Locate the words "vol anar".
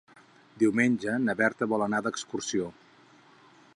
1.75-1.99